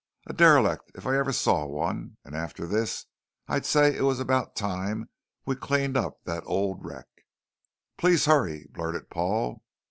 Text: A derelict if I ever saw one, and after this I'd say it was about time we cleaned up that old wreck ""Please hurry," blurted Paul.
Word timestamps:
A 0.25 0.33
derelict 0.33 0.91
if 0.95 1.05
I 1.05 1.15
ever 1.15 1.31
saw 1.31 1.63
one, 1.67 2.17
and 2.25 2.35
after 2.35 2.65
this 2.65 3.05
I'd 3.47 3.67
say 3.67 3.95
it 3.95 4.01
was 4.01 4.19
about 4.19 4.55
time 4.55 5.09
we 5.45 5.55
cleaned 5.55 5.95
up 5.95 6.23
that 6.23 6.41
old 6.47 6.83
wreck 6.83 7.05
""Please 7.99 8.25
hurry," 8.25 8.65
blurted 8.71 9.11
Paul. 9.11 9.61